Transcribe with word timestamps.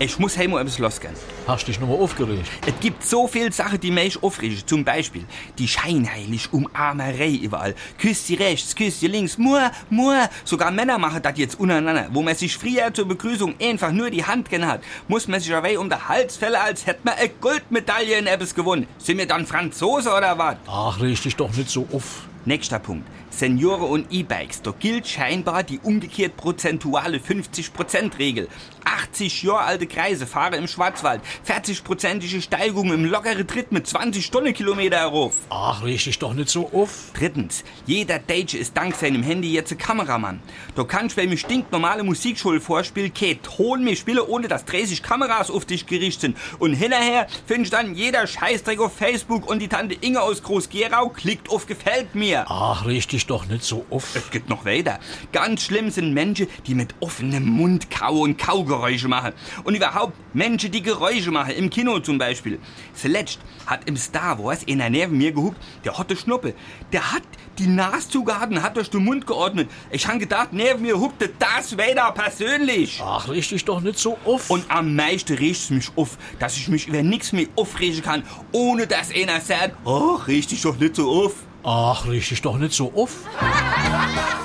Ich 0.00 0.18
muss 0.18 0.36
heim 0.36 0.56
etwas 0.56 0.78
losgehen. 0.78 1.14
Hast 1.46 1.68
dich 1.68 1.78
nochmal 1.78 1.98
aufgeregt? 1.98 2.50
Es 2.66 2.74
gibt 2.80 3.04
so 3.04 3.28
viel 3.28 3.52
Sachen, 3.52 3.78
die 3.78 3.92
mich 3.92 4.20
aufregen. 4.20 4.60
Zum 4.66 4.84
Beispiel 4.84 5.24
die 5.56 5.68
scheinheilig 5.68 6.52
Umarmerei 6.52 7.30
überall. 7.30 7.76
Küsst 7.98 8.28
rechts, 8.30 8.74
küsst 8.74 9.02
links, 9.02 9.38
mua, 9.38 9.70
mua. 9.90 10.28
Sogar 10.44 10.72
Männer 10.72 10.98
machen 10.98 11.22
das 11.22 11.38
jetzt 11.38 11.60
untereinander. 11.60 12.08
Wo 12.10 12.22
man 12.22 12.34
sich 12.34 12.56
früher 12.56 12.92
zur 12.92 13.06
Begrüßung 13.06 13.54
einfach 13.60 13.92
nur 13.92 14.10
die 14.10 14.24
Hand 14.24 14.50
gegeben 14.50 14.68
hat, 14.68 14.80
muss 15.06 15.28
man 15.28 15.38
sich 15.38 15.54
aber 15.54 15.78
um 15.78 15.88
den 15.88 16.08
Hals 16.08 16.36
fällen, 16.36 16.56
als 16.56 16.86
hätte 16.86 17.00
man 17.04 17.14
eine 17.14 17.28
Goldmedaille 17.28 18.18
in 18.18 18.26
etwas 18.26 18.52
gewonnen. 18.52 18.88
Sind 18.98 19.18
wir 19.18 19.26
dann 19.26 19.46
Franzose 19.46 20.10
oder 20.12 20.36
was? 20.36 20.56
Ach, 20.66 21.00
reg 21.00 21.22
dich 21.22 21.36
doch 21.36 21.54
nicht 21.56 21.70
so 21.70 21.86
auf. 21.92 22.26
Nächster 22.46 22.80
Punkt. 22.80 23.06
Senioren 23.38 23.88
und 23.88 24.06
E-Bikes. 24.10 24.62
Da 24.62 24.72
gilt 24.78 25.06
scheinbar 25.06 25.62
die 25.62 25.78
umgekehrt 25.80 26.36
prozentuale 26.36 27.18
50%-Regel. 27.18 28.48
80 28.84 29.42
Jahre 29.42 29.60
alte 29.60 29.86
Kreise 29.86 30.26
fahren 30.26 30.54
im 30.54 30.68
Schwarzwald. 30.68 31.20
40-prozentige 31.48 32.40
Steigung 32.42 32.92
im 32.92 33.04
lockeren 33.04 33.46
Tritt 33.46 33.72
mit 33.72 33.86
20 33.86 34.24
Stundenkilometer 34.24 34.98
herauf. 34.98 35.34
Ach, 35.50 35.82
reg 35.84 36.02
dich 36.02 36.18
doch 36.18 36.34
nicht 36.34 36.48
so 36.48 36.70
auf. 36.72 37.10
Drittens. 37.14 37.64
Jeder 37.86 38.18
Deutsche 38.18 38.58
ist 38.58 38.76
dank 38.76 38.94
seinem 38.94 39.22
Handy 39.22 39.52
jetzt 39.52 39.72
ein 39.72 39.78
Kameramann. 39.78 40.40
Da 40.74 40.84
kannst, 40.84 41.16
wenn 41.16 41.28
mir 41.28 41.36
stinknormale 41.36 42.02
Musikschule 42.02 42.60
vorspielt, 42.60 43.14
kein 43.14 43.40
Ton 43.42 43.84
mehr 43.84 43.96
spielen, 43.96 44.20
ohne 44.20 44.48
dass 44.48 44.64
30 44.64 45.02
Kameras 45.02 45.50
auf 45.50 45.64
dich 45.64 45.86
gerichtet 45.86 46.20
sind. 46.20 46.36
Und 46.58 46.74
hinterher 46.74 47.26
findest 47.46 47.72
dann 47.72 47.94
jeder 47.94 48.26
Scheißdreck 48.26 48.80
auf 48.80 48.94
Facebook 48.96 49.48
und 49.48 49.60
die 49.60 49.68
Tante 49.68 49.96
Inge 50.00 50.20
aus 50.20 50.42
Groß-Gerau 50.42 51.08
klickt 51.08 51.50
auf 51.50 51.66
Gefällt 51.66 52.14
mir. 52.14 52.44
Ach, 52.48 52.86
reg 52.86 53.04
dich 53.24 53.26
doch 53.26 53.46
nicht 53.46 53.64
so 53.64 53.84
auf. 53.90 54.14
Es 54.14 54.30
geht 54.30 54.48
noch 54.48 54.64
weiter. 54.64 54.98
Ganz 55.32 55.62
schlimm 55.62 55.90
sind 55.90 56.12
Menschen, 56.12 56.46
die 56.66 56.74
mit 56.74 56.94
offenem 57.00 57.46
Mund 57.46 57.90
kauen 57.90 58.20
und 58.20 58.38
Kaugeräusche 58.38 59.08
machen. 59.08 59.32
Und 59.64 59.74
überhaupt 59.74 60.14
Menschen, 60.34 60.70
die 60.70 60.82
Geräusche 60.82 61.30
machen, 61.30 61.54
im 61.54 61.70
Kino 61.70 61.98
zum 62.00 62.18
Beispiel. 62.18 62.58
Zuletzt 62.94 63.38
hat 63.66 63.88
im 63.88 63.96
Star 63.96 64.42
Wars 64.42 64.66
einer 64.68 64.90
neben 64.90 65.16
mir 65.16 65.32
gehuckt, 65.32 65.56
der 65.84 65.96
hatte 65.98 66.16
Schnuppe. 66.16 66.54
Der 66.92 67.12
hat 67.12 67.22
die 67.58 67.66
Nase 67.66 68.08
zugehalten, 68.10 68.62
hat 68.62 68.76
durch 68.76 68.90
den 68.90 69.04
Mund 69.04 69.26
geordnet. 69.26 69.70
Ich 69.90 70.06
han 70.06 70.18
gedacht, 70.18 70.52
neben 70.52 70.82
mir 70.82 70.98
huckte 70.98 71.30
das 71.38 71.78
Vader 71.78 72.12
persönlich. 72.12 73.00
Ach, 73.02 73.28
reg 73.28 73.48
dich 73.48 73.64
doch 73.64 73.80
nicht 73.80 73.98
so 73.98 74.18
auf. 74.24 74.50
Und 74.50 74.70
am 74.70 74.94
meisten 74.94 75.34
regt 75.34 75.56
es 75.56 75.70
mich 75.70 75.90
auf, 75.96 76.18
dass 76.38 76.56
ich 76.56 76.68
mich 76.68 76.88
über 76.88 77.02
nichts 77.02 77.32
mehr 77.32 77.46
aufregen 77.56 78.02
kann, 78.02 78.24
ohne 78.52 78.86
dass 78.86 79.14
einer 79.14 79.40
sagt, 79.40 79.76
oh, 79.84 80.16
reg 80.26 80.46
dich 80.48 80.62
doch 80.62 80.76
nicht 80.76 80.96
so 80.96 81.10
auf. 81.10 81.34
Ach, 81.64 82.06
dich 82.28 82.42
doch 82.42 82.58
nicht 82.58 82.74
so 82.74 82.92
auf. 82.94 83.24